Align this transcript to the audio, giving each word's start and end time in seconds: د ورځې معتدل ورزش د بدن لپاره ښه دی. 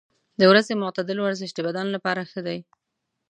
د 0.39 0.41
ورځې 0.51 0.73
معتدل 0.81 1.17
ورزش 1.21 1.49
د 1.55 1.59
بدن 1.67 1.87
لپاره 1.95 2.21
ښه 2.31 2.41
دی. 2.47 2.59